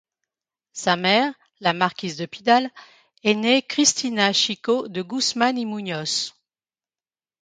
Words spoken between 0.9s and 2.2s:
mère, la marquise